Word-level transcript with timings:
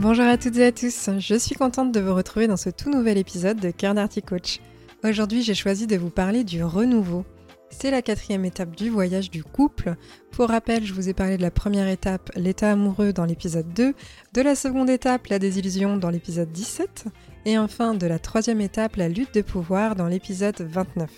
Bonjour 0.00 0.26
à 0.26 0.38
toutes 0.38 0.56
et 0.58 0.66
à 0.66 0.70
tous, 0.70 1.10
je 1.18 1.34
suis 1.34 1.56
contente 1.56 1.90
de 1.90 1.98
vous 1.98 2.14
retrouver 2.14 2.46
dans 2.46 2.56
ce 2.56 2.70
tout 2.70 2.88
nouvel 2.88 3.18
épisode 3.18 3.58
de 3.58 3.72
Cœur 3.72 3.94
d'Arty 3.94 4.22
Coach. 4.22 4.60
Aujourd'hui 5.02 5.42
j'ai 5.42 5.56
choisi 5.56 5.88
de 5.88 5.96
vous 5.96 6.08
parler 6.08 6.44
du 6.44 6.62
renouveau. 6.62 7.24
C'est 7.68 7.90
la 7.90 8.00
quatrième 8.00 8.44
étape 8.44 8.76
du 8.76 8.90
voyage 8.90 9.28
du 9.28 9.42
couple. 9.42 9.96
Pour 10.30 10.50
rappel, 10.50 10.84
je 10.84 10.94
vous 10.94 11.08
ai 11.08 11.14
parlé 11.14 11.36
de 11.36 11.42
la 11.42 11.50
première 11.50 11.88
étape, 11.88 12.30
l'état 12.36 12.70
amoureux 12.70 13.12
dans 13.12 13.24
l'épisode 13.24 13.74
2, 13.74 13.92
de 14.34 14.40
la 14.40 14.54
seconde 14.54 14.88
étape, 14.88 15.26
la 15.26 15.40
désillusion 15.40 15.96
dans 15.96 16.10
l'épisode 16.10 16.52
17, 16.52 17.06
et 17.44 17.58
enfin 17.58 17.94
de 17.94 18.06
la 18.06 18.20
troisième 18.20 18.60
étape, 18.60 18.94
la 18.94 19.08
lutte 19.08 19.34
de 19.34 19.42
pouvoir 19.42 19.96
dans 19.96 20.06
l'épisode 20.06 20.60
29. 20.60 21.10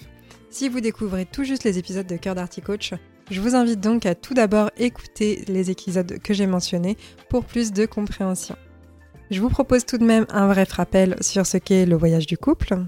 Si 0.49 0.71
vous 0.71 0.81
découvrez 0.81 1.27
tout 1.27 1.45
juste 1.45 1.65
les 1.65 1.77
épisodes 1.77 2.07
de 2.07 2.17
Cœur 2.17 2.35
d'Arty 2.35 2.63
Coach, 2.63 2.95
je 3.31 3.43
vous 3.43 3.55
invite 3.55 3.81
donc 3.81 4.07
à 4.07 4.15
tout 4.15 4.33
d'abord 4.33 4.71
écouter 4.79 5.45
les 5.49 5.71
épisodes 5.71 6.19
que 6.19 6.33
j'ai 6.33 6.47
mentionnés 6.47 6.97
pour 7.29 7.45
plus 7.45 7.73
de 7.73 7.85
compréhension. 7.85 8.57
Je 9.31 9.41
vous 9.41 9.49
propose 9.49 9.87
tout 9.87 9.97
de 9.97 10.05
même 10.05 10.27
un 10.31 10.49
bref 10.49 10.73
rappel 10.73 11.15
sur 11.21 11.47
ce 11.47 11.57
qu'est 11.57 11.87
le 11.87 11.97
voyage 11.97 12.27
du 12.27 12.37
couple. 12.37 12.79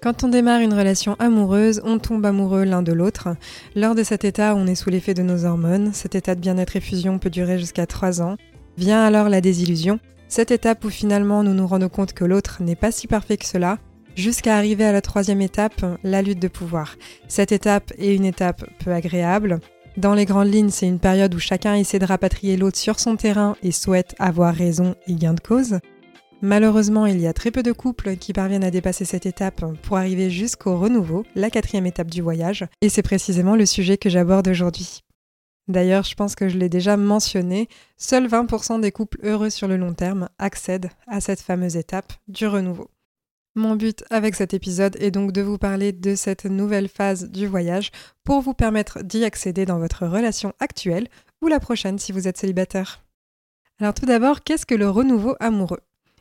Quand 0.00 0.22
on 0.22 0.28
démarre 0.28 0.60
une 0.60 0.74
relation 0.74 1.16
amoureuse, 1.18 1.82
on 1.84 1.98
tombe 1.98 2.24
amoureux 2.24 2.62
l'un 2.62 2.82
de 2.82 2.92
l'autre. 2.92 3.30
Lors 3.74 3.96
de 3.96 4.04
cet 4.04 4.24
état, 4.24 4.54
on 4.54 4.68
est 4.68 4.76
sous 4.76 4.90
l'effet 4.90 5.14
de 5.14 5.22
nos 5.22 5.44
hormones. 5.44 5.92
Cet 5.92 6.14
état 6.14 6.36
de 6.36 6.40
bien-être 6.40 6.76
et 6.76 6.80
fusion 6.80 7.18
peut 7.18 7.30
durer 7.30 7.58
jusqu'à 7.58 7.86
3 7.86 8.22
ans. 8.22 8.36
Vient 8.78 9.02
alors 9.02 9.28
la 9.28 9.40
désillusion, 9.40 9.98
cette 10.28 10.52
étape 10.52 10.84
où 10.84 10.90
finalement 10.90 11.42
nous 11.42 11.54
nous 11.54 11.66
rendons 11.66 11.88
compte 11.88 12.12
que 12.12 12.24
l'autre 12.24 12.58
n'est 12.60 12.76
pas 12.76 12.92
si 12.92 13.08
parfait 13.08 13.36
que 13.36 13.46
cela, 13.46 13.78
jusqu'à 14.14 14.56
arriver 14.56 14.84
à 14.84 14.92
la 14.92 15.00
troisième 15.00 15.40
étape, 15.40 15.84
la 16.04 16.22
lutte 16.22 16.40
de 16.40 16.48
pouvoir. 16.48 16.94
Cette 17.26 17.50
étape 17.50 17.92
est 17.98 18.14
une 18.14 18.24
étape 18.24 18.64
peu 18.84 18.92
agréable, 18.92 19.58
dans 19.96 20.12
les 20.12 20.26
grandes 20.26 20.52
lignes, 20.52 20.70
c'est 20.70 20.86
une 20.86 20.98
période 20.98 21.34
où 21.34 21.38
chacun 21.38 21.74
essaie 21.74 21.98
de 21.98 22.04
rapatrier 22.04 22.56
l'autre 22.56 22.76
sur 22.76 23.00
son 23.00 23.16
terrain 23.16 23.56
et 23.62 23.72
souhaite 23.72 24.14
avoir 24.18 24.54
raison 24.54 24.94
et 25.06 25.14
gain 25.14 25.32
de 25.32 25.40
cause. 25.40 25.78
Malheureusement, 26.42 27.06
il 27.06 27.18
y 27.18 27.26
a 27.26 27.32
très 27.32 27.50
peu 27.50 27.62
de 27.62 27.72
couples 27.72 28.16
qui 28.16 28.34
parviennent 28.34 28.64
à 28.64 28.70
dépasser 28.70 29.06
cette 29.06 29.24
étape 29.24 29.64
pour 29.82 29.96
arriver 29.96 30.28
jusqu'au 30.28 30.78
renouveau, 30.78 31.24
la 31.34 31.48
quatrième 31.48 31.86
étape 31.86 32.10
du 32.10 32.20
voyage, 32.20 32.66
et 32.82 32.90
c'est 32.90 33.02
précisément 33.02 33.56
le 33.56 33.64
sujet 33.64 33.96
que 33.96 34.10
j'aborde 34.10 34.48
aujourd'hui. 34.48 35.00
D'ailleurs, 35.66 36.04
je 36.04 36.14
pense 36.14 36.34
que 36.34 36.48
je 36.48 36.58
l'ai 36.58 36.68
déjà 36.68 36.98
mentionné, 36.98 37.68
seuls 37.96 38.28
20% 38.28 38.80
des 38.80 38.92
couples 38.92 39.18
heureux 39.22 39.50
sur 39.50 39.66
le 39.66 39.78
long 39.78 39.94
terme 39.94 40.28
accèdent 40.38 40.90
à 41.08 41.20
cette 41.20 41.40
fameuse 41.40 41.76
étape 41.76 42.12
du 42.28 42.46
renouveau. 42.46 42.90
Mon 43.58 43.74
but 43.74 44.04
avec 44.10 44.34
cet 44.34 44.52
épisode 44.52 44.98
est 45.00 45.10
donc 45.10 45.32
de 45.32 45.40
vous 45.40 45.56
parler 45.56 45.92
de 45.92 46.14
cette 46.14 46.44
nouvelle 46.44 46.88
phase 46.88 47.30
du 47.30 47.46
voyage 47.46 47.90
pour 48.22 48.42
vous 48.42 48.52
permettre 48.52 49.02
d'y 49.02 49.24
accéder 49.24 49.64
dans 49.64 49.78
votre 49.78 50.06
relation 50.06 50.52
actuelle 50.60 51.08
ou 51.40 51.48
la 51.48 51.58
prochaine 51.58 51.98
si 51.98 52.12
vous 52.12 52.28
êtes 52.28 52.36
célibataire. 52.36 53.02
Alors 53.80 53.94
tout 53.94 54.04
d'abord, 54.04 54.42
qu'est-ce 54.42 54.66
que 54.66 54.74
le 54.74 54.90
renouveau 54.90 55.36
amoureux? 55.40 55.80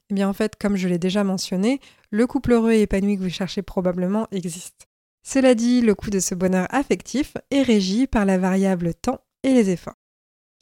Eh 0.10 0.14
bien 0.14 0.30
en 0.30 0.34
fait, 0.34 0.56
comme 0.56 0.78
je 0.78 0.88
l'ai 0.88 0.98
déjà 0.98 1.26
mentionné, 1.26 1.82
le 2.10 2.26
couple 2.26 2.54
heureux 2.54 2.72
et 2.72 2.84
épanoui 2.84 3.18
que 3.18 3.24
vous 3.24 3.30
cherchez 3.30 3.62
probablement 3.62 4.30
existe. 4.32 4.88
Cela 5.22 5.56
dit, 5.56 5.82
le 5.82 5.94
coût 5.94 6.12
de 6.12 6.20
ce 6.20 6.36
bonheur 6.36 6.68
affectif 6.70 7.36
est 7.52 7.64
régi 7.64 8.08
par 8.08 8.24
la 8.24 8.38
variable 8.38 8.94
temps 8.94 9.20
et 9.44 9.54
les 9.54 9.72
efforts. 9.72 9.98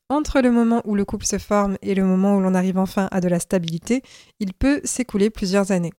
Entre 0.09 0.41
le 0.41 0.49
moment 0.49 0.81
où 0.85 0.95
le 0.95 1.05
couple 1.05 1.27
se 1.27 1.37
forme 1.37 1.77
et 1.83 1.93
le 1.93 2.03
moment 2.03 2.35
où 2.35 2.39
l'on 2.39 2.55
arrive 2.55 2.79
enfin 2.79 3.09
à 3.11 3.21
de 3.21 3.27
la 3.27 3.39
stabilité, 3.39 4.01
il 4.39 4.55
peut 4.55 4.81
s'écouler 4.83 5.29
plusieurs 5.29 5.71
années. 5.71 5.93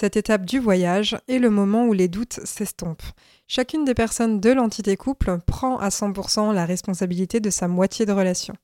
Cette 0.00 0.16
étape 0.16 0.44
du 0.44 0.60
voyage 0.60 1.16
est 1.26 1.40
le 1.40 1.50
moment 1.50 1.86
où 1.86 1.92
les 1.92 2.06
doutes 2.06 2.38
s'estompent. 2.44 3.02
Chacune 3.48 3.84
des 3.84 3.94
personnes 3.94 4.38
de 4.38 4.50
l'entité 4.50 4.96
couple 4.96 5.40
prend 5.44 5.76
à 5.78 5.88
100% 5.88 6.54
la 6.54 6.66
responsabilité 6.66 7.40
de 7.40 7.50
sa 7.50 7.66
moitié 7.66 8.06
de 8.06 8.12
relation. 8.12 8.54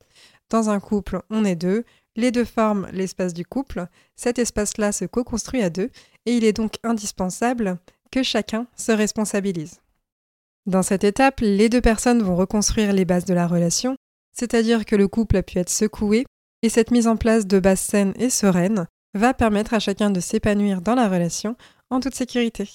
Dans 0.49 0.71
un 0.71 0.79
couple, 0.79 1.23
on 1.31 1.45
est 1.45 1.57
deux, 1.57 1.83
les 2.15 2.31
deux 2.31 2.45
forment 2.45 2.87
l'espace 2.93 3.35
du 3.35 3.45
couple, 3.45 3.89
cet 4.15 4.39
espace-là 4.39 4.93
se 4.93 5.07
co-construit 5.07 5.61
à 5.61 5.71
deux, 5.71 5.91
et 6.25 6.37
il 6.37 6.45
est 6.45 6.53
donc 6.53 6.75
indispensable 6.85 7.79
que 8.13 8.23
chacun 8.23 8.69
se 8.77 8.93
responsabilise. 8.93 9.81
Dans 10.67 10.85
cette 10.85 11.03
étape, 11.03 11.41
les 11.41 11.69
deux 11.69 11.81
personnes 11.81 12.23
vont 12.23 12.37
reconstruire 12.37 12.93
les 12.93 13.05
bases 13.05 13.25
de 13.25 13.35
la 13.35 13.49
relation, 13.49 13.97
c'est-à-dire 14.39 14.85
que 14.85 14.95
le 14.95 15.09
couple 15.09 15.39
a 15.39 15.43
pu 15.43 15.59
être 15.59 15.69
secoué, 15.69 16.27
et 16.63 16.69
cette 16.69 16.93
mise 16.93 17.09
en 17.09 17.17
place 17.17 17.49
de 17.49 17.59
bases 17.59 17.81
saines 17.81 18.15
et 18.21 18.31
sereines 18.31 18.87
va 19.15 19.35
permettre 19.35 19.75
à 19.75 19.81
chacun 19.81 20.11
de 20.11 20.21
s'épanouir 20.21 20.81
dans 20.81 20.95
la 20.95 21.09
relation 21.09 21.57
en 21.91 22.01
toute 22.01 22.15
sécurité. 22.15 22.69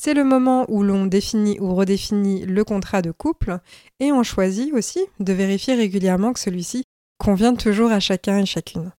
C'est 0.00 0.14
le 0.14 0.22
moment 0.22 0.64
où 0.68 0.84
l'on 0.84 1.06
définit 1.06 1.58
ou 1.58 1.74
redéfinit 1.74 2.46
le 2.46 2.62
contrat 2.62 3.02
de 3.02 3.10
couple 3.10 3.58
et 3.98 4.12
on 4.12 4.22
choisit 4.22 4.72
aussi 4.72 5.00
de 5.18 5.32
vérifier 5.32 5.74
régulièrement 5.74 6.32
que 6.32 6.38
celui-ci 6.38 6.84
convient 7.18 7.54
toujours 7.54 7.90
à 7.90 7.98
chacun 7.98 8.38
et 8.38 8.46
chacune. 8.46 8.92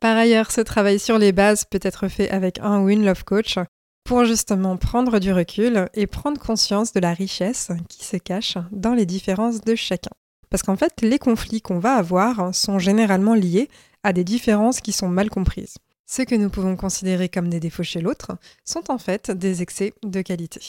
Par 0.00 0.18
ailleurs, 0.18 0.50
ce 0.50 0.60
travail 0.60 0.98
sur 0.98 1.18
les 1.18 1.32
bases 1.32 1.64
peut 1.64 1.80
être 1.80 2.08
fait 2.08 2.28
avec 2.28 2.58
un 2.60 2.82
ou 2.82 2.90
une 2.90 3.06
love 3.06 3.24
coach 3.24 3.58
pour 4.04 4.26
justement 4.26 4.76
prendre 4.76 5.18
du 5.18 5.32
recul 5.32 5.88
et 5.94 6.06
prendre 6.06 6.38
conscience 6.38 6.92
de 6.92 7.00
la 7.00 7.14
richesse 7.14 7.70
qui 7.88 8.04
se 8.04 8.18
cache 8.18 8.58
dans 8.70 8.92
les 8.92 9.06
différences 9.06 9.62
de 9.62 9.74
chacun. 9.74 10.10
Parce 10.50 10.62
qu'en 10.62 10.76
fait, 10.76 10.92
les 11.00 11.18
conflits 11.18 11.62
qu'on 11.62 11.78
va 11.78 11.94
avoir 11.94 12.54
sont 12.54 12.78
généralement 12.78 13.34
liés 13.34 13.70
à 14.04 14.12
des 14.12 14.22
différences 14.22 14.80
qui 14.80 14.92
sont 14.92 15.08
mal 15.08 15.30
comprises. 15.30 15.78
Ce 16.06 16.22
que 16.22 16.34
nous 16.34 16.50
pouvons 16.50 16.76
considérer 16.76 17.28
comme 17.28 17.48
des 17.48 17.60
défauts 17.60 17.82
chez 17.82 18.00
l'autre 18.00 18.36
sont 18.64 18.90
en 18.90 18.98
fait 18.98 19.30
des 19.30 19.62
excès 19.62 19.94
de 20.04 20.20
qualité. 20.20 20.60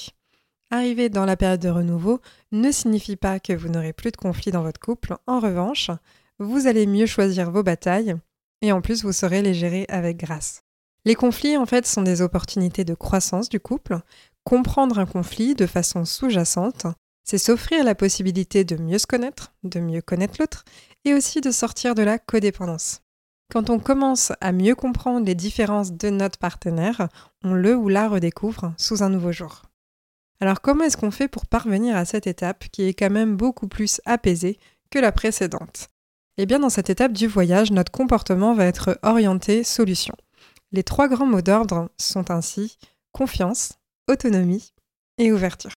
Arriver 0.72 1.10
dans 1.10 1.26
la 1.26 1.38
période 1.38 1.60
de 1.60 1.70
renouveau 1.70 2.22
ne 2.52 2.72
signifie 2.72 3.18
pas 3.18 3.40
que 3.40 3.54
vous 3.54 3.68
n'aurez 3.68 3.94
plus 3.94 4.12
de 4.12 4.18
conflits 4.18 4.52
dans 4.52 4.64
votre 4.64 4.80
couple. 4.80 5.16
En 5.28 5.40
revanche, 5.40 5.92
vous 6.40 6.68
allez 6.68 6.88
mieux 6.88 7.06
choisir 7.06 7.52
vos 7.52 7.64
batailles 7.64 8.16
et 8.62 8.72
en 8.72 8.82
plus 8.82 9.04
vous 9.04 9.12
saurez 9.12 9.42
les 9.42 9.54
gérer 9.54 9.86
avec 9.90 10.18
grâce. 10.18 10.64
Les 11.04 11.14
conflits 11.16 11.58
en 11.58 11.66
fait 11.66 11.86
sont 11.86 12.02
des 12.02 12.22
opportunités 12.22 12.84
de 12.84 12.96
croissance 12.96 13.50
du 13.50 13.60
couple. 13.60 14.00
Comprendre 14.44 14.98
un 14.98 15.06
conflit 15.06 15.54
de 15.54 15.68
façon 15.68 16.06
sous-jacente, 16.06 16.88
c'est 17.24 17.38
s'offrir 17.38 17.84
la 17.84 17.96
possibilité 17.96 18.64
de 18.64 18.78
mieux 18.78 18.98
se 18.98 19.08
connaître, 19.08 19.54
de 19.64 19.80
mieux 19.80 20.02
connaître 20.02 20.36
l'autre 20.40 20.64
et 21.04 21.14
aussi 21.14 21.42
de 21.42 21.52
sortir 21.52 21.94
de 21.94 22.04
la 22.04 22.18
codépendance. 22.18 23.02
Quand 23.52 23.70
on 23.70 23.80
commence 23.80 24.32
à 24.42 24.52
mieux 24.52 24.76
comprendre 24.76 25.26
les 25.26 25.36
différences 25.36 25.94
de 25.94 26.10
notre 26.10 26.40
partenaire, 26.40 27.08
on 27.44 27.54
le 27.54 27.76
ou 27.76 27.88
la 27.88 28.08
redécouvre 28.10 28.74
sous 28.78 29.04
un 29.04 29.10
nouveau 29.10 29.32
jour. 29.32 29.64
Alors 30.42 30.62
comment 30.62 30.84
est-ce 30.84 30.98
qu'on 30.98 31.12
fait 31.12 31.28
pour 31.28 31.46
parvenir 31.46 31.96
à 31.96 32.06
cette 32.06 32.28
étape 32.28 32.66
qui 32.72 32.84
est 32.84 32.94
quand 32.94 33.10
même 33.10 33.38
beaucoup 33.38 33.68
plus 33.68 34.02
apaisée 34.06 34.60
que 34.90 35.00
la 35.00 35.12
précédente? 35.12 35.88
Eh 36.38 36.46
bien 36.46 36.60
dans 36.60 36.70
cette 36.70 36.90
étape 36.90 37.14
du 37.14 37.28
voyage, 37.28 37.72
notre 37.72 37.92
comportement 37.92 38.54
va 38.54 38.66
être 38.66 39.00
orienté 39.04 39.64
solution. 39.64 40.16
Les 40.72 40.84
trois 40.84 41.08
grands 41.08 41.26
mots 41.26 41.42
d'ordre 41.42 41.90
sont 41.98 42.32
ainsi 42.32 42.78
confiance, 43.14 43.74
autonomie 44.10 44.74
et 45.18 45.32
ouverture. 45.32 45.72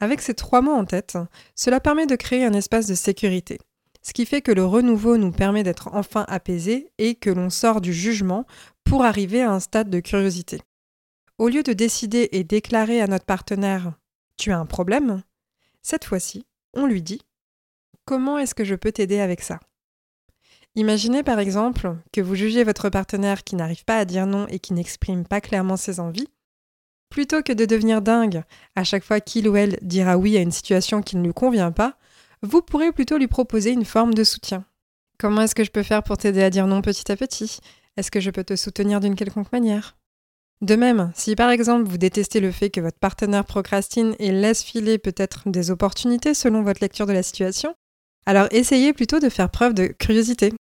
Avec 0.00 0.22
ces 0.22 0.34
trois 0.34 0.62
mots 0.62 0.72
en 0.72 0.84
tête, 0.84 1.18
cela 1.54 1.80
permet 1.80 2.06
de 2.06 2.16
créer 2.16 2.44
un 2.44 2.54
espace 2.54 2.86
de 2.86 2.94
sécurité, 2.94 3.58
ce 4.02 4.12
qui 4.12 4.26
fait 4.26 4.42
que 4.42 4.52
le 4.52 4.64
renouveau 4.64 5.16
nous 5.16 5.32
permet 5.32 5.62
d'être 5.62 5.90
enfin 5.92 6.24
apaisé 6.28 6.90
et 6.98 7.14
que 7.14 7.30
l'on 7.30 7.50
sort 7.50 7.80
du 7.80 7.92
jugement 7.92 8.46
pour 8.84 9.04
arriver 9.04 9.42
à 9.42 9.52
un 9.52 9.60
stade 9.60 9.90
de 9.90 10.00
curiosité. 10.00 10.60
Au 11.38 11.48
lieu 11.48 11.62
de 11.62 11.72
décider 11.72 12.28
et 12.32 12.44
déclarer 12.44 13.00
à 13.00 13.06
notre 13.06 13.26
partenaire 13.26 13.92
Tu 14.36 14.50
as 14.50 14.58
un 14.58 14.66
problème, 14.66 15.22
cette 15.82 16.04
fois-ci, 16.04 16.46
on 16.74 16.86
lui 16.86 17.02
dit 17.02 17.22
Comment 18.04 18.38
est-ce 18.38 18.54
que 18.54 18.64
je 18.64 18.74
peux 18.74 18.92
t'aider 18.92 19.20
avec 19.20 19.42
ça? 19.42 19.60
Imaginez 20.74 21.22
par 21.22 21.38
exemple 21.38 21.96
que 22.12 22.20
vous 22.20 22.34
jugez 22.34 22.64
votre 22.64 22.88
partenaire 22.88 23.42
qui 23.42 23.56
n'arrive 23.56 23.84
pas 23.84 23.98
à 23.98 24.04
dire 24.04 24.26
non 24.26 24.46
et 24.48 24.58
qui 24.58 24.72
n'exprime 24.72 25.26
pas 25.26 25.40
clairement 25.40 25.76
ses 25.76 25.98
envies. 25.98 26.28
Plutôt 27.10 27.42
que 27.42 27.52
de 27.52 27.64
devenir 27.64 28.02
dingue 28.02 28.42
à 28.76 28.84
chaque 28.84 29.02
fois 29.02 29.20
qu'il 29.20 29.48
ou 29.48 29.56
elle 29.56 29.78
dira 29.82 30.16
oui 30.18 30.36
à 30.36 30.40
une 30.40 30.52
situation 30.52 31.02
qui 31.02 31.16
ne 31.16 31.24
lui 31.24 31.32
convient 31.32 31.72
pas, 31.72 31.96
vous 32.42 32.62
pourrez 32.62 32.92
plutôt 32.92 33.18
lui 33.18 33.28
proposer 33.28 33.72
une 33.72 33.84
forme 33.84 34.14
de 34.14 34.24
soutien. 34.24 34.64
Comment 35.18 35.42
est-ce 35.42 35.54
que 35.54 35.64
je 35.64 35.70
peux 35.70 35.82
faire 35.82 36.02
pour 36.02 36.16
t'aider 36.16 36.42
à 36.42 36.50
dire 36.50 36.66
non 36.66 36.82
petit 36.82 37.10
à 37.10 37.16
petit? 37.16 37.58
Est-ce 37.96 38.10
que 38.10 38.20
je 38.20 38.30
peux 38.30 38.44
te 38.44 38.56
soutenir 38.56 39.00
d'une 39.00 39.16
quelconque 39.16 39.50
manière? 39.52 39.96
De 40.60 40.76
même, 40.76 41.12
si 41.14 41.36
par 41.36 41.50
exemple 41.50 41.88
vous 41.88 41.98
détestez 41.98 42.40
le 42.40 42.50
fait 42.50 42.70
que 42.70 42.80
votre 42.80 42.98
partenaire 42.98 43.44
procrastine 43.44 44.14
et 44.18 44.32
laisse 44.32 44.62
filer 44.62 44.98
peut-être 44.98 45.48
des 45.48 45.70
opportunités 45.70 46.34
selon 46.34 46.62
votre 46.62 46.80
lecture 46.80 47.06
de 47.06 47.12
la 47.12 47.22
situation, 47.22 47.74
alors 48.26 48.48
essayez 48.50 48.92
plutôt 48.92 49.20
de 49.20 49.28
faire 49.28 49.50
preuve 49.50 49.74
de 49.74 49.86
curiosité. 49.86 50.52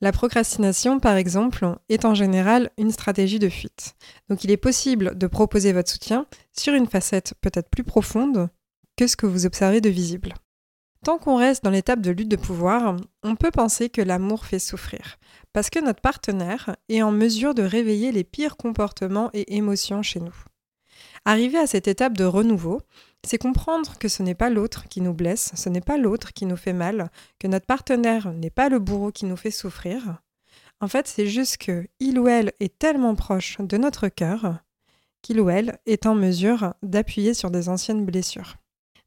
La 0.00 0.12
procrastination, 0.12 1.00
par 1.00 1.16
exemple, 1.16 1.66
est 1.88 2.04
en 2.04 2.14
général 2.14 2.70
une 2.76 2.90
stratégie 2.90 3.38
de 3.38 3.48
fuite. 3.48 3.94
Donc 4.28 4.44
il 4.44 4.50
est 4.50 4.56
possible 4.56 5.16
de 5.16 5.26
proposer 5.26 5.72
votre 5.72 5.90
soutien 5.90 6.26
sur 6.56 6.74
une 6.74 6.86
facette 6.86 7.34
peut-être 7.40 7.70
plus 7.70 7.84
profonde 7.84 8.48
que 8.96 9.06
ce 9.06 9.16
que 9.16 9.26
vous 9.26 9.46
observez 9.46 9.80
de 9.80 9.88
visible. 9.88 10.34
Tant 11.06 11.18
qu'on 11.18 11.36
reste 11.36 11.62
dans 11.62 11.70
l'étape 11.70 12.00
de 12.00 12.10
lutte 12.10 12.30
de 12.30 12.34
pouvoir, 12.34 12.96
on 13.22 13.36
peut 13.36 13.52
penser 13.52 13.90
que 13.90 14.02
l'amour 14.02 14.44
fait 14.44 14.58
souffrir, 14.58 15.18
parce 15.52 15.70
que 15.70 15.78
notre 15.78 16.00
partenaire 16.00 16.74
est 16.88 17.00
en 17.00 17.12
mesure 17.12 17.54
de 17.54 17.62
réveiller 17.62 18.10
les 18.10 18.24
pires 18.24 18.56
comportements 18.56 19.30
et 19.32 19.54
émotions 19.54 20.02
chez 20.02 20.18
nous. 20.18 20.34
Arriver 21.24 21.58
à 21.58 21.68
cette 21.68 21.86
étape 21.86 22.16
de 22.16 22.24
renouveau, 22.24 22.80
c'est 23.24 23.38
comprendre 23.38 23.98
que 23.98 24.08
ce 24.08 24.24
n'est 24.24 24.34
pas 24.34 24.50
l'autre 24.50 24.88
qui 24.88 25.00
nous 25.00 25.14
blesse, 25.14 25.52
ce 25.54 25.68
n'est 25.68 25.80
pas 25.80 25.96
l'autre 25.96 26.32
qui 26.32 26.44
nous 26.44 26.56
fait 26.56 26.72
mal, 26.72 27.12
que 27.38 27.46
notre 27.46 27.66
partenaire 27.66 28.32
n'est 28.32 28.50
pas 28.50 28.68
le 28.68 28.80
bourreau 28.80 29.12
qui 29.12 29.26
nous 29.26 29.36
fait 29.36 29.52
souffrir. 29.52 30.20
En 30.80 30.88
fait, 30.88 31.06
c'est 31.06 31.28
juste 31.28 31.58
que 31.58 31.86
il 32.00 32.18
ou 32.18 32.26
elle 32.26 32.52
est 32.58 32.80
tellement 32.80 33.14
proche 33.14 33.58
de 33.60 33.76
notre 33.76 34.08
cœur 34.08 34.58
qu'il 35.22 35.40
ou 35.40 35.50
elle 35.50 35.78
est 35.86 36.04
en 36.04 36.16
mesure 36.16 36.74
d'appuyer 36.82 37.32
sur 37.32 37.52
des 37.52 37.68
anciennes 37.68 38.04
blessures. 38.04 38.56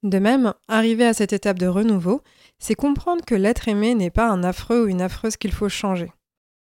De 0.04 0.20
même, 0.20 0.54
arriver 0.68 1.06
à 1.06 1.14
cette 1.14 1.34
étape 1.34 1.60
de 1.60 1.68
renouveau, 1.68 2.22
c'est 2.58 2.76
comprendre 2.76 3.26
que 3.26 3.36
l'être 3.36 3.68
aimé 3.68 3.96
n'est 3.96 4.10
pas 4.10 4.30
un 4.30 4.44
affreux 4.44 4.86
ou 4.86 4.88
une 4.88 5.02
affreuse 5.02 5.36
qu'il 5.36 5.52
faut 5.52 5.68
changer. 5.68 6.12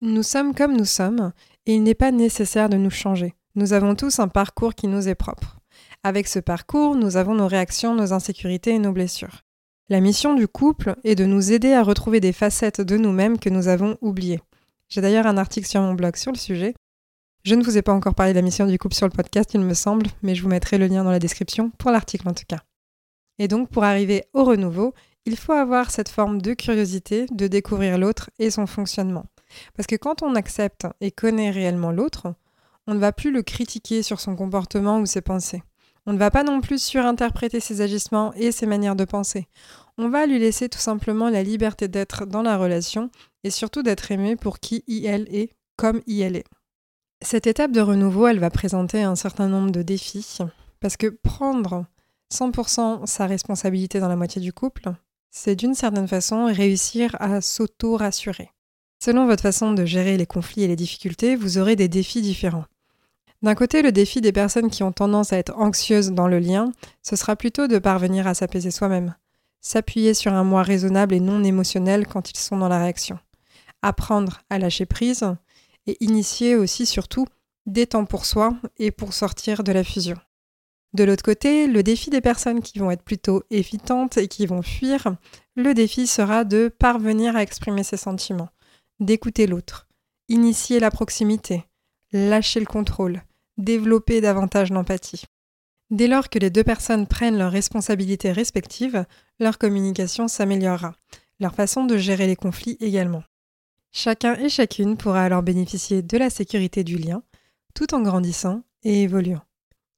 Nous 0.00 0.22
sommes 0.24 0.54
comme 0.54 0.76
nous 0.76 0.84
sommes, 0.84 1.32
et 1.66 1.74
il 1.74 1.82
n'est 1.82 1.94
pas 1.94 2.10
nécessaire 2.10 2.68
de 2.68 2.76
nous 2.76 2.90
changer. 2.90 3.34
Nous 3.54 3.72
avons 3.72 3.94
tous 3.94 4.18
un 4.18 4.28
parcours 4.28 4.74
qui 4.74 4.88
nous 4.88 5.08
est 5.08 5.14
propre. 5.14 5.58
Avec 6.02 6.26
ce 6.28 6.38
parcours, 6.38 6.96
nous 6.96 7.16
avons 7.16 7.34
nos 7.34 7.46
réactions, 7.46 7.94
nos 7.94 8.12
insécurités 8.12 8.70
et 8.70 8.78
nos 8.78 8.92
blessures. 8.92 9.42
La 9.88 10.00
mission 10.00 10.34
du 10.34 10.46
couple 10.46 10.96
est 11.04 11.14
de 11.14 11.24
nous 11.24 11.52
aider 11.52 11.72
à 11.72 11.82
retrouver 11.82 12.20
des 12.20 12.32
facettes 12.32 12.80
de 12.80 12.96
nous-mêmes 12.96 13.38
que 13.38 13.48
nous 13.48 13.68
avons 13.68 13.96
oubliées. 14.00 14.40
J'ai 14.88 15.00
d'ailleurs 15.00 15.26
un 15.26 15.38
article 15.38 15.66
sur 15.66 15.80
mon 15.80 15.94
blog 15.94 16.16
sur 16.16 16.32
le 16.32 16.38
sujet. 16.38 16.74
Je 17.44 17.54
ne 17.54 17.64
vous 17.64 17.78
ai 17.78 17.82
pas 17.82 17.92
encore 17.92 18.14
parlé 18.14 18.32
de 18.32 18.38
la 18.38 18.42
mission 18.42 18.66
du 18.66 18.78
couple 18.78 18.94
sur 18.94 19.06
le 19.06 19.12
podcast, 19.12 19.50
il 19.54 19.60
me 19.60 19.74
semble, 19.74 20.06
mais 20.22 20.34
je 20.34 20.42
vous 20.42 20.48
mettrai 20.48 20.78
le 20.78 20.86
lien 20.86 21.04
dans 21.04 21.10
la 21.10 21.18
description 21.18 21.70
pour 21.78 21.90
l'article 21.90 22.28
en 22.28 22.34
tout 22.34 22.44
cas. 22.46 22.67
Et 23.38 23.48
donc 23.48 23.70
pour 23.70 23.84
arriver 23.84 24.24
au 24.32 24.44
renouveau, 24.44 24.94
il 25.24 25.36
faut 25.36 25.52
avoir 25.52 25.90
cette 25.90 26.08
forme 26.08 26.40
de 26.40 26.54
curiosité 26.54 27.26
de 27.30 27.46
découvrir 27.46 27.98
l'autre 27.98 28.30
et 28.38 28.50
son 28.50 28.66
fonctionnement. 28.66 29.26
Parce 29.74 29.86
que 29.86 29.96
quand 29.96 30.22
on 30.22 30.34
accepte 30.34 30.86
et 31.00 31.10
connaît 31.10 31.50
réellement 31.50 31.92
l'autre, 31.92 32.34
on 32.86 32.94
ne 32.94 32.98
va 32.98 33.12
plus 33.12 33.30
le 33.30 33.42
critiquer 33.42 34.02
sur 34.02 34.20
son 34.20 34.36
comportement 34.36 34.98
ou 34.98 35.06
ses 35.06 35.20
pensées. 35.20 35.62
On 36.06 36.14
ne 36.14 36.18
va 36.18 36.30
pas 36.30 36.42
non 36.42 36.62
plus 36.62 36.82
surinterpréter 36.82 37.60
ses 37.60 37.82
agissements 37.82 38.32
et 38.32 38.50
ses 38.50 38.64
manières 38.64 38.96
de 38.96 39.04
penser. 39.04 39.46
On 39.98 40.08
va 40.08 40.24
lui 40.24 40.38
laisser 40.38 40.70
tout 40.70 40.78
simplement 40.78 41.28
la 41.28 41.42
liberté 41.42 41.88
d'être 41.88 42.24
dans 42.24 42.40
la 42.40 42.56
relation 42.56 43.10
et 43.44 43.50
surtout 43.50 43.82
d'être 43.82 44.10
aimé 44.10 44.34
pour 44.34 44.58
qui 44.58 44.84
il 44.86 45.04
est, 45.04 45.50
comme 45.76 46.00
il 46.06 46.36
est. 46.36 46.46
Cette 47.20 47.46
étape 47.46 47.72
de 47.72 47.82
renouveau, 47.82 48.26
elle 48.26 48.38
va 48.38 48.48
présenter 48.48 49.02
un 49.02 49.16
certain 49.16 49.48
nombre 49.48 49.70
de 49.70 49.82
défis, 49.82 50.38
parce 50.80 50.96
que 50.96 51.08
prendre 51.08 51.84
100% 52.32 53.06
sa 53.06 53.26
responsabilité 53.26 54.00
dans 54.00 54.08
la 54.08 54.16
moitié 54.16 54.40
du 54.40 54.52
couple, 54.52 54.92
c'est 55.30 55.56
d'une 55.56 55.74
certaine 55.74 56.08
façon 56.08 56.46
réussir 56.46 57.16
à 57.20 57.40
s'auto-rassurer. 57.40 58.50
Selon 59.02 59.26
votre 59.26 59.42
façon 59.42 59.72
de 59.72 59.84
gérer 59.84 60.16
les 60.16 60.26
conflits 60.26 60.62
et 60.62 60.68
les 60.68 60.76
difficultés, 60.76 61.36
vous 61.36 61.58
aurez 61.58 61.76
des 61.76 61.88
défis 61.88 62.22
différents. 62.22 62.64
D'un 63.42 63.54
côté, 63.54 63.82
le 63.82 63.92
défi 63.92 64.20
des 64.20 64.32
personnes 64.32 64.70
qui 64.70 64.82
ont 64.82 64.90
tendance 64.90 65.32
à 65.32 65.38
être 65.38 65.56
anxieuses 65.56 66.10
dans 66.10 66.26
le 66.26 66.40
lien, 66.40 66.72
ce 67.02 67.14
sera 67.14 67.36
plutôt 67.36 67.68
de 67.68 67.78
parvenir 67.78 68.26
à 68.26 68.34
s'apaiser 68.34 68.72
soi-même, 68.72 69.14
s'appuyer 69.60 70.12
sur 70.12 70.32
un 70.32 70.42
moi 70.42 70.62
raisonnable 70.62 71.14
et 71.14 71.20
non 71.20 71.44
émotionnel 71.44 72.06
quand 72.06 72.30
ils 72.30 72.36
sont 72.36 72.56
dans 72.56 72.68
la 72.68 72.80
réaction, 72.80 73.18
apprendre 73.82 74.40
à 74.50 74.58
lâcher 74.58 74.86
prise 74.86 75.24
et 75.86 75.96
initier 76.00 76.56
aussi 76.56 76.84
surtout 76.84 77.26
des 77.66 77.86
temps 77.86 78.06
pour 78.06 78.24
soi 78.24 78.56
et 78.78 78.90
pour 78.90 79.12
sortir 79.12 79.62
de 79.62 79.70
la 79.70 79.84
fusion. 79.84 80.16
De 80.94 81.04
l'autre 81.04 81.22
côté, 81.22 81.66
le 81.66 81.82
défi 81.82 82.10
des 82.10 82.20
personnes 82.20 82.62
qui 82.62 82.78
vont 82.78 82.90
être 82.90 83.02
plutôt 83.02 83.42
évitantes 83.50 84.16
et 84.16 84.28
qui 84.28 84.46
vont 84.46 84.62
fuir, 84.62 85.16
le 85.54 85.74
défi 85.74 86.06
sera 86.06 86.44
de 86.44 86.68
parvenir 86.68 87.36
à 87.36 87.42
exprimer 87.42 87.82
ses 87.82 87.98
sentiments, 87.98 88.48
d'écouter 88.98 89.46
l'autre, 89.46 89.86
initier 90.28 90.80
la 90.80 90.90
proximité, 90.90 91.64
lâcher 92.12 92.60
le 92.60 92.66
contrôle, 92.66 93.22
développer 93.58 94.20
davantage 94.20 94.70
d'empathie. 94.70 95.24
Dès 95.90 96.06
lors 96.06 96.28
que 96.28 96.38
les 96.38 96.50
deux 96.50 96.64
personnes 96.64 97.06
prennent 97.06 97.38
leurs 97.38 97.52
responsabilités 97.52 98.32
respectives, 98.32 99.04
leur 99.40 99.58
communication 99.58 100.28
s'améliorera, 100.28 100.94
leur 101.40 101.54
façon 101.54 101.84
de 101.84 101.96
gérer 101.96 102.26
les 102.26 102.36
conflits 102.36 102.76
également. 102.80 103.22
Chacun 103.90 104.34
et 104.34 104.48
chacune 104.48 104.96
pourra 104.96 105.22
alors 105.22 105.42
bénéficier 105.42 106.02
de 106.02 106.18
la 106.18 106.30
sécurité 106.30 106.84
du 106.84 106.96
lien, 106.96 107.22
tout 107.74 107.94
en 107.94 108.02
grandissant 108.02 108.62
et 108.84 109.02
évoluant. 109.02 109.42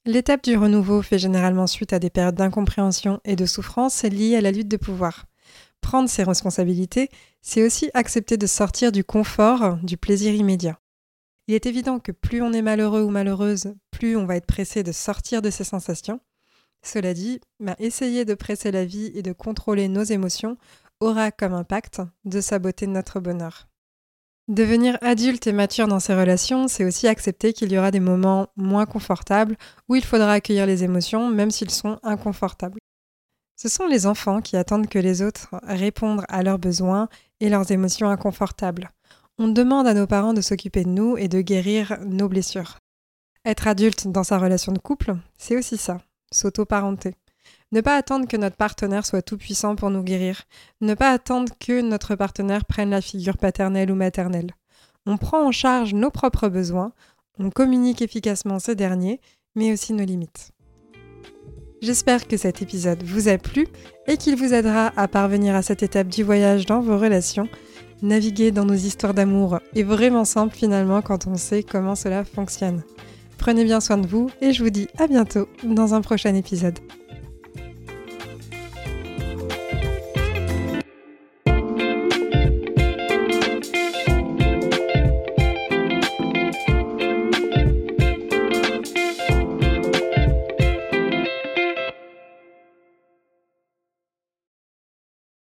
L'étape 0.06 0.42
du 0.42 0.56
renouveau 0.56 1.02
fait 1.02 1.18
généralement 1.18 1.66
suite 1.66 1.92
à 1.92 1.98
des 1.98 2.08
périodes 2.08 2.34
d'incompréhension 2.34 3.20
et 3.24 3.36
de 3.36 3.44
souffrance 3.44 4.02
liées 4.04 4.34
à 4.34 4.40
la 4.40 4.50
lutte 4.50 4.68
de 4.68 4.78
pouvoir. 4.78 5.26
Prendre 5.82 6.08
ses 6.08 6.22
responsabilités, 6.22 7.10
c'est 7.42 7.62
aussi 7.62 7.90
accepter 7.92 8.38
de 8.38 8.46
sortir 8.46 8.92
du 8.92 9.04
confort, 9.04 9.76
du 9.82 9.98
plaisir 9.98 10.34
immédiat. 10.34 10.80
Il 11.48 11.54
est 11.54 11.66
évident 11.66 11.98
que 11.98 12.12
plus 12.12 12.40
on 12.40 12.52
est 12.52 12.62
malheureux 12.62 13.02
ou 13.02 13.10
malheureuse, 13.10 13.74
plus 13.90 14.16
on 14.16 14.24
va 14.24 14.36
être 14.36 14.46
pressé 14.46 14.82
de 14.82 14.92
sortir 14.92 15.42
de 15.42 15.50
ces 15.50 15.64
sensations. 15.64 16.20
Cela 16.82 17.12
dit, 17.12 17.40
bah, 17.58 17.76
essayer 17.78 18.24
de 18.24 18.34
presser 18.34 18.70
la 18.70 18.86
vie 18.86 19.10
et 19.14 19.22
de 19.22 19.32
contrôler 19.32 19.88
nos 19.88 20.02
émotions 20.02 20.56
aura 21.00 21.30
comme 21.30 21.54
impact 21.54 22.00
de 22.24 22.40
saboter 22.40 22.86
notre 22.86 23.20
bonheur. 23.20 23.69
Devenir 24.50 24.98
adulte 25.00 25.46
et 25.46 25.52
mature 25.52 25.86
dans 25.86 26.00
ses 26.00 26.12
relations, 26.12 26.66
c'est 26.66 26.84
aussi 26.84 27.06
accepter 27.06 27.52
qu'il 27.52 27.70
y 27.70 27.78
aura 27.78 27.92
des 27.92 28.00
moments 28.00 28.48
moins 28.56 28.84
confortables 28.84 29.56
où 29.88 29.94
il 29.94 30.04
faudra 30.04 30.32
accueillir 30.32 30.66
les 30.66 30.82
émotions 30.82 31.30
même 31.30 31.52
s'ils 31.52 31.70
sont 31.70 32.00
inconfortables. 32.02 32.80
Ce 33.54 33.68
sont 33.68 33.86
les 33.86 34.08
enfants 34.08 34.40
qui 34.40 34.56
attendent 34.56 34.88
que 34.88 34.98
les 34.98 35.22
autres 35.22 35.50
répondent 35.62 36.24
à 36.28 36.42
leurs 36.42 36.58
besoins 36.58 37.08
et 37.38 37.48
leurs 37.48 37.70
émotions 37.70 38.10
inconfortables. 38.10 38.90
On 39.38 39.46
demande 39.46 39.86
à 39.86 39.94
nos 39.94 40.08
parents 40.08 40.34
de 40.34 40.40
s'occuper 40.40 40.82
de 40.82 40.88
nous 40.88 41.16
et 41.16 41.28
de 41.28 41.42
guérir 41.42 41.98
nos 42.04 42.28
blessures. 42.28 42.78
Être 43.44 43.68
adulte 43.68 44.08
dans 44.08 44.24
sa 44.24 44.38
relation 44.38 44.72
de 44.72 44.80
couple, 44.80 45.14
c'est 45.38 45.56
aussi 45.56 45.76
ça, 45.76 45.98
s'auto-parenter. 46.32 47.14
Ne 47.72 47.80
pas 47.80 47.96
attendre 47.96 48.26
que 48.26 48.36
notre 48.36 48.56
partenaire 48.56 49.06
soit 49.06 49.22
tout-puissant 49.22 49.76
pour 49.76 49.90
nous 49.90 50.02
guérir. 50.02 50.42
Ne 50.80 50.94
pas 50.94 51.10
attendre 51.10 51.52
que 51.58 51.80
notre 51.80 52.16
partenaire 52.16 52.64
prenne 52.64 52.90
la 52.90 53.00
figure 53.00 53.36
paternelle 53.36 53.90
ou 53.92 53.94
maternelle. 53.94 54.50
On 55.06 55.16
prend 55.16 55.46
en 55.46 55.52
charge 55.52 55.94
nos 55.94 56.10
propres 56.10 56.48
besoins, 56.48 56.92
on 57.38 57.50
communique 57.50 58.02
efficacement 58.02 58.58
ces 58.58 58.74
derniers, 58.74 59.20
mais 59.54 59.72
aussi 59.72 59.92
nos 59.92 60.04
limites. 60.04 60.50
J'espère 61.80 62.28
que 62.28 62.36
cet 62.36 62.60
épisode 62.60 63.02
vous 63.02 63.28
a 63.28 63.38
plu 63.38 63.66
et 64.06 64.18
qu'il 64.18 64.36
vous 64.36 64.52
aidera 64.52 64.92
à 64.96 65.08
parvenir 65.08 65.54
à 65.54 65.62
cette 65.62 65.82
étape 65.82 66.08
du 66.08 66.22
voyage 66.22 66.66
dans 66.66 66.80
vos 66.80 66.98
relations 66.98 67.48
Naviguer 68.02 68.50
dans 68.50 68.64
nos 68.64 68.74
histoires 68.74 69.12
d'amour 69.12 69.60
est 69.74 69.82
vraiment 69.82 70.24
simple 70.24 70.56
finalement 70.56 71.02
quand 71.02 71.26
on 71.26 71.36
sait 71.36 71.62
comment 71.62 71.94
cela 71.94 72.24
fonctionne. 72.24 72.82
Prenez 73.36 73.64
bien 73.64 73.80
soin 73.80 73.98
de 73.98 74.06
vous 74.06 74.30
et 74.40 74.52
je 74.52 74.62
vous 74.62 74.70
dis 74.70 74.88
à 74.98 75.06
bientôt 75.06 75.48
dans 75.64 75.92
un 75.92 76.00
prochain 76.00 76.34
épisode. 76.34 76.78